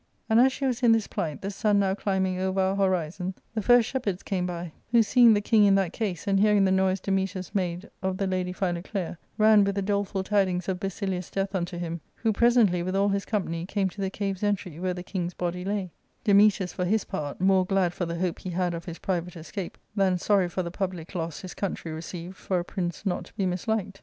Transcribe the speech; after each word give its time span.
And 0.31 0.39
as 0.39 0.51
she 0.51 0.65
was 0.65 0.81
in 0.81 0.93
this 0.93 1.05
plight, 1.05 1.43
the 1.43 1.51
sun 1.51 1.77
now 1.77 1.93
climbing 1.93 2.39
over 2.39 2.59
our 2.59 2.75
horizon, 2.75 3.35
the 3.53 3.61
first 3.61 3.87
shepherds 3.87 4.23
came 4.23 4.47
by, 4.47 4.71
who 4.89 5.03
seeing 5.03 5.35
the 5.35 5.41
king 5.41 5.63
in 5.63 5.75
that 5.75 5.93
case, 5.93 6.25
and 6.25 6.39
hearing 6.39 6.65
the 6.65 6.71
noise 6.71 6.99
Dametas 6.99 7.53
made 7.53 7.87
of 8.01 8.17
the 8.17 8.25
lady 8.25 8.51
Philoclea, 8.51 9.19
ran 9.37 9.63
with 9.63 9.75
the 9.75 9.83
doleful 9.83 10.23
tidings 10.23 10.67
of 10.67 10.79
Basilius' 10.79 11.29
death 11.29 11.53
unto 11.53 11.77
him, 11.77 12.01
who 12.15 12.33
presently, 12.33 12.81
with 12.81 12.95
all 12.95 13.09
his 13.09 13.25
company, 13.25 13.63
came 13.67 13.89
to 13.89 14.01
the 14.01 14.09
cave's 14.09 14.41
entry 14.41 14.79
where 14.79 14.95
the 14.95 15.03
king's 15.03 15.35
body 15.35 15.63
lay; 15.63 15.91
Dametas, 16.25 16.73
for 16.73 16.85
his 16.85 17.03
part, 17.05 17.39
more 17.39 17.63
glad 17.63 17.93
for 17.93 18.07
the 18.07 18.17
hope 18.17 18.39
he 18.39 18.49
had 18.49 18.73
of 18.73 18.85
his 18.85 18.97
private 18.97 19.35
escape 19.35 19.77
than 19.95 20.17
sorry 20.17 20.49
for 20.49 20.63
the 20.63 20.71
public 20.71 21.13
loss 21.13 21.41
his 21.41 21.53
country 21.53 21.91
received 21.91 22.37
for 22.37 22.57
a 22.57 22.65
prince 22.65 23.05
not 23.05 23.25
to 23.25 23.33
be 23.35 23.45
misliked. 23.45 23.97